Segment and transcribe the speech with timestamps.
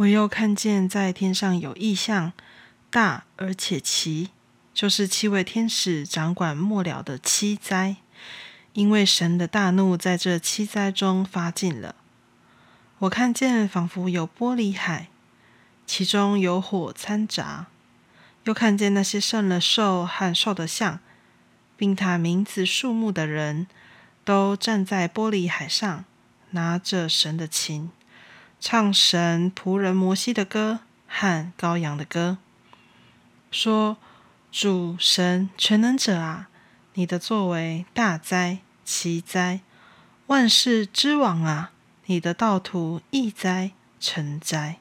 [0.00, 2.32] 我又看见在天上有异象，
[2.88, 4.30] 大而且奇，
[4.72, 7.96] 就是七位天使掌管末了的七灾，
[8.72, 11.96] 因为神的大怒在这七灾中发尽了。
[13.00, 15.08] 我看见仿佛有玻璃海，
[15.86, 17.66] 其中有火掺杂。
[18.44, 21.00] 又看见那些胜了兽和兽的像，
[21.76, 23.66] 并他名字数目的人，
[24.24, 26.06] 都站在玻璃海上，
[26.52, 27.90] 拿着神的琴，
[28.60, 32.36] 唱神仆人摩西的歌和羔羊的歌，
[33.50, 33.96] 说
[34.52, 36.48] ：“主神全能者啊，
[36.94, 39.60] 你的作为大哉奇哉，
[40.26, 41.72] 万事之王啊！”
[42.06, 43.70] 你的道途易哉
[44.00, 44.78] 成哉，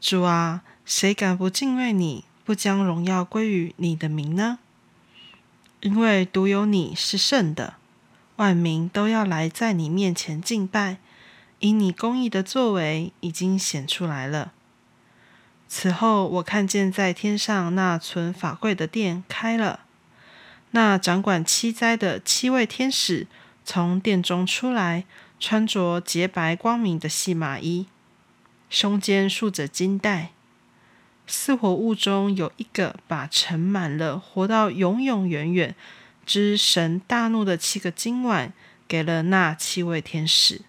[0.00, 4.58] 主啊，谁敢不敬畏你，不将荣耀归于你的名呢？
[5.80, 7.74] 因为独有你是圣的，
[8.36, 10.98] 万民都要来在你面前敬拜，
[11.58, 14.52] 以你公义的作为已经显出来了。
[15.68, 19.80] 此后，我看见在天上那存法柜的殿开了，
[20.70, 23.26] 那掌管七灾的七位天使
[23.64, 25.04] 从殿中出来。
[25.38, 27.88] 穿着洁白光明的细麻衣，
[28.70, 30.30] 胸间束着金带。
[31.26, 35.74] 四活物中有一个把盛满了活到永永远远
[36.24, 38.54] 之神大怒的七个金碗，
[38.88, 40.62] 给了那七位天使。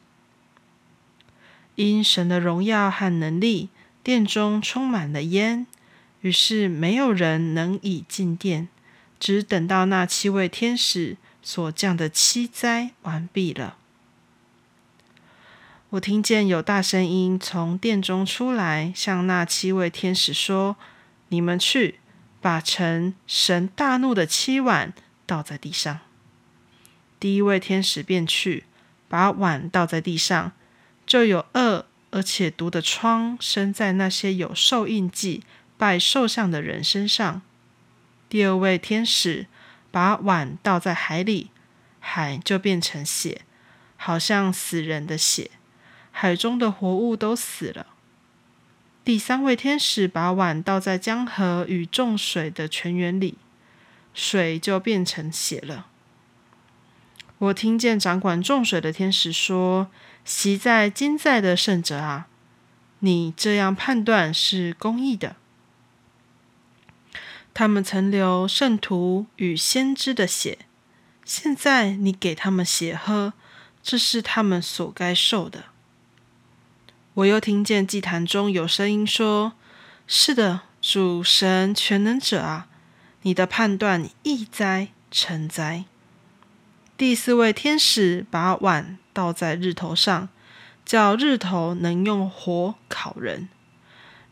[1.77, 3.69] 因神的荣耀和能力，
[4.01, 5.67] 殿中充满了烟，
[6.21, 8.67] 于是没有人能以进殿，
[9.19, 13.77] 只等到那七位天使所降的七灾完毕了。
[15.91, 20.75] 我听见有大声音从殿中出来，向那七位天使说
[21.29, 21.99] ：“你们去，
[22.41, 24.91] 把盛神大怒的七碗
[25.27, 25.99] 倒在地上。”
[27.19, 28.63] 第一位天使便去，
[29.07, 30.51] 把碗倒在地上，
[31.07, 35.43] 就有恶而且毒的疮生在那些有兽印记、
[35.77, 37.41] 拜兽像的人身上。
[38.29, 39.47] 第二位天使
[39.89, 41.49] 把碗倒在海里，
[41.99, 43.41] 海就变成血，
[43.95, 45.51] 好像死人的血。
[46.11, 47.87] 海中的活物都死了。
[49.05, 53.37] 第三位天使把碗倒在江河与众水的泉源里，
[54.13, 55.87] 水就变成血了。
[57.39, 59.91] 我听见掌管众水的天使说
[60.25, 62.27] ：“习在今在的圣者啊，
[62.99, 65.35] 你这样判断是公义的。
[67.53, 70.59] 他们曾流圣徒与先知的血，
[71.25, 73.33] 现在你给他们血喝，
[73.83, 75.65] 这是他们所该受的。”
[77.13, 79.53] 我又听见祭坛中有声音说
[80.07, 82.67] ：“是的，主神全能者啊，
[83.21, 85.85] 你的判断易哉成哉。”
[86.97, 90.29] 第四位天使把碗倒在日头上，
[90.83, 93.49] 叫日头能用火烤人。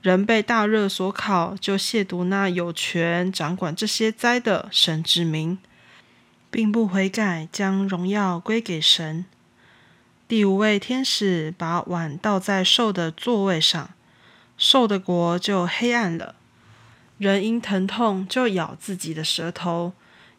[0.01, 5.59] 人被大热所烤，就亵渎那有权掌管这些灾的神之名，
[6.49, 9.25] 并不悔改，将荣耀归给神。
[10.27, 13.91] 第五位天使把碗倒在兽的座位上，
[14.57, 16.33] 兽的国就黑暗了。
[17.19, 19.93] 人因疼痛就咬自己的舌头，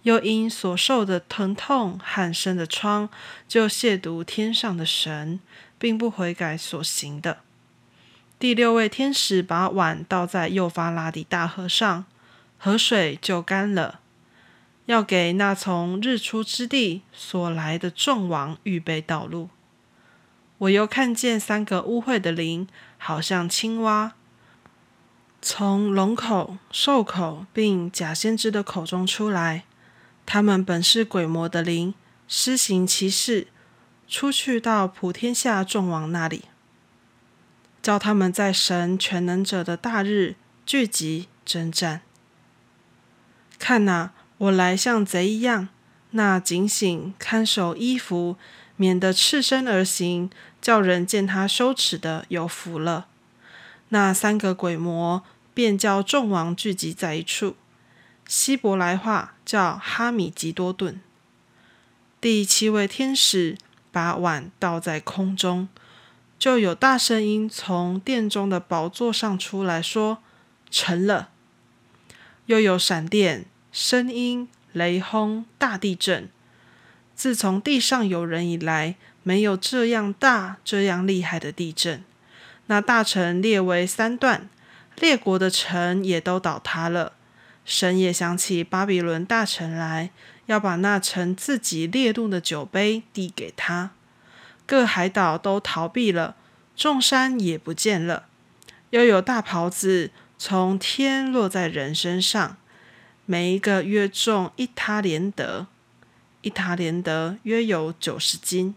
[0.07, 3.09] 又因所受的疼痛和生的疮，
[3.49, 5.41] 就亵渎天上的神，
[5.81, 7.39] 并不悔改所行的。
[8.39, 12.05] 第六位天使把碗倒在幼发拉底大河上，
[12.57, 13.99] 河水就干了，
[14.85, 19.49] 要给那从日出之地所来的众王预备道路。
[20.59, 24.13] 我又看见三个污秽的灵，好像青蛙，
[25.43, 29.65] 从龙口、兽口并假先知的口中出来。
[30.27, 31.95] 他们本是鬼魔的灵，
[32.29, 33.47] 施行其事，
[34.07, 36.47] 出去到普天下众王那里，
[37.81, 40.35] 叫他们在神全能者的大日
[40.67, 42.03] 聚集征战。
[43.59, 45.69] 看哪，我来像贼一样，
[46.11, 48.37] 那警醒看守衣服。
[48.79, 50.29] 免得赤身而行，
[50.61, 53.07] 叫人见他羞耻的有福了。
[53.89, 55.23] 那三个鬼魔
[55.55, 57.57] 便叫众王聚集在一处，
[58.27, 61.01] 希伯来话叫哈米吉多顿。
[62.21, 63.57] 第七位天使
[63.93, 65.69] 把碗倒在空中，
[66.39, 70.19] 就有大声音从殿中的宝座上出来说
[70.71, 71.29] ：“成了。”
[72.47, 76.29] 又有闪电、声音、雷轰、大地震。
[77.15, 82.05] 自从地上有人以来，没有这样大、这样厉害的地震。
[82.67, 84.49] 那大城列为三段，
[84.97, 87.13] 列国的城也都倒塌了。
[87.67, 90.11] 神也想起巴比伦大臣来，
[90.47, 93.91] 要把那城自己烈怒的酒杯递给他。
[94.65, 96.37] 各海岛都逃避了，
[96.77, 98.27] 众山也不见了。
[98.91, 102.57] 又有大袍子从天落在人身上，
[103.25, 105.67] 每一个约重一塔连德，
[106.43, 108.77] 一塔连德约有九十斤。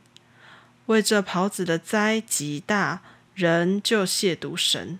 [0.87, 3.01] 为这袍子的灾极大，
[3.35, 4.97] 人就亵渎神。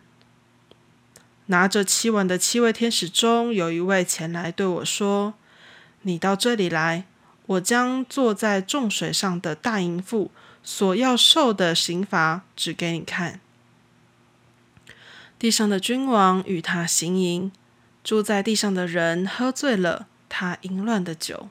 [1.51, 5.33] 拿着七碗的七位天使中，有一位前来对我说
[6.03, 7.05] ：“你到这里来，
[7.47, 10.29] 我将坐在众水上的大淫妇
[10.63, 13.39] 所要受的刑罚指给你看。
[15.39, 17.51] 地上的君王与他行淫，
[18.03, 21.47] 住在地上的人喝醉了他淫乱的酒。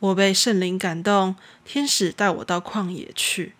[0.00, 3.52] 我被圣灵感动，天使带我到旷野去，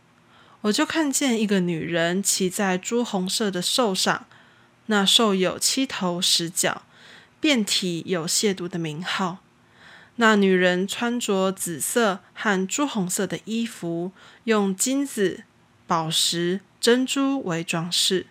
[0.62, 4.26] 我就看见一个女人骑在朱红色的兽上。”
[4.90, 6.82] 那兽有七头十角，
[7.38, 9.38] 遍体有亵渎的名号。
[10.16, 14.10] 那女人穿着紫色和朱红色的衣服，
[14.44, 15.44] 用金子、
[15.86, 18.26] 宝石、珍珠为装饰，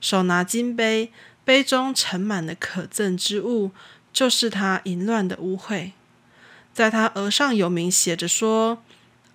[0.00, 1.12] 手拿金杯，
[1.44, 3.70] 杯中盛满了可憎之物，
[4.12, 5.92] 就是她淫乱的污秽。
[6.74, 8.82] 在她额上有名写着说：“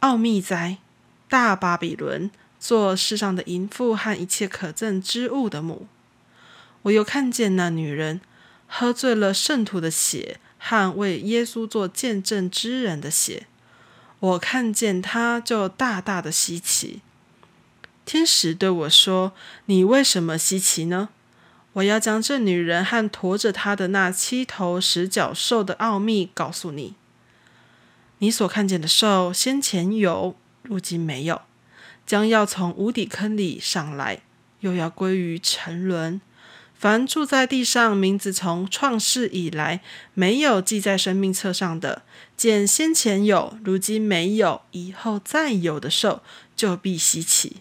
[0.01, 0.80] 奥秘哉，
[1.30, 2.30] 大巴比伦，
[2.60, 5.88] 做世上的淫妇和一切可憎之物的母。”
[6.85, 8.21] 我又看见那女人
[8.67, 13.47] 喝醉了圣徒的血和为耶稣做见证之人的血，
[14.19, 17.01] 我看见她就大大的稀奇。
[18.05, 19.33] 天使对我说
[19.65, 21.09] ：“你为什么稀奇呢？
[21.73, 26.93] 我要将这女人和驮着她的那七头十角兽的奥秘告诉你。
[28.19, 31.41] 你所看见的兽，先前有，如今没有，
[32.05, 34.21] 将要从无底坑里上来，
[34.59, 36.21] 又要归于沉沦。”
[36.77, 39.81] 凡住在地上，名字从创世以来
[40.13, 42.04] 没有记在生命册上的，
[42.36, 46.22] 见先前有，如今没有，以后再有的兽，
[46.56, 47.57] 就必稀奇。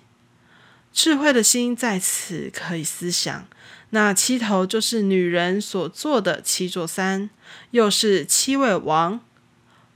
[0.93, 3.47] 智慧的心在此可以思想。
[3.91, 7.31] 那七头就是女人所做的七座山，
[7.71, 9.21] 又是七位王，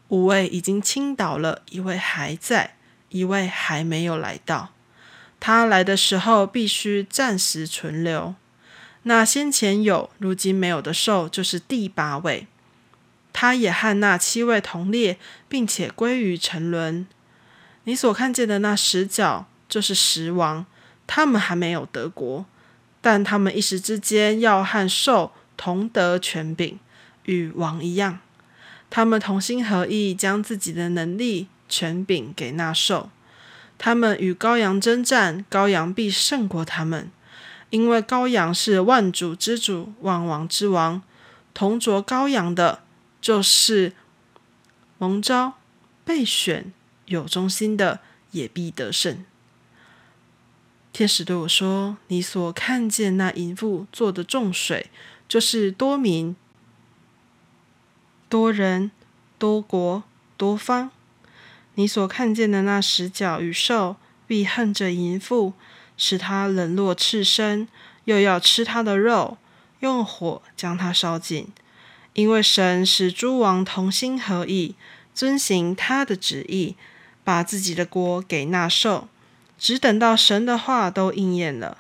[0.09, 2.77] 五位已经倾倒了，一位还在，
[3.09, 4.71] 一位还没有来到。
[5.41, 8.37] 他来的时候，必须暂时存留。
[9.09, 12.47] 那先前有，如今没有的兽，就是第八位。
[13.33, 15.19] 他也和那七位同列，
[15.49, 17.07] 并且归于沉沦。
[17.85, 20.67] 你所看见的那十角，就是十王，
[21.07, 22.45] 他们还没有得国，
[23.01, 26.79] 但他们一时之间要和兽同得权柄，
[27.25, 28.19] 与王一样。
[28.91, 33.09] 他们同心合意，将自己的能力、权柄给那兽。
[33.79, 37.11] 他们与羔羊征战，羔羊必胜过他们。
[37.71, 41.03] 因为羔羊是万主之主、万王之王，
[41.53, 42.83] 同着羔羊的，
[43.21, 43.93] 就是
[44.97, 45.55] 蒙召、
[46.05, 46.73] 备选、
[47.05, 48.01] 有忠心的，
[48.31, 49.23] 也必得胜。
[50.95, 54.91] 天使对我说：“你所看见那淫妇做的重水，
[55.29, 56.35] 就是多民、
[58.31, 58.91] 多人、
[59.39, 60.03] 多国、
[60.39, 60.91] 多方。
[61.75, 65.53] 你所看见的那十角与兽，必恨着淫妇。”
[65.99, 67.69] 使他冷落赤身，
[68.05, 69.37] 又要吃他的肉，
[69.81, 71.49] 用火将他烧尽。
[72.15, 74.75] 因为神使诸王同心合意，
[75.15, 76.75] 遵行他的旨意，
[77.23, 79.09] 把自己的国给纳受，
[79.59, 81.79] 只等到神的话都应验了。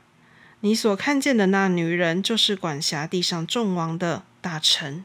[0.61, 5.05] 你所看见的那女人，就是管辖地上众王的大臣。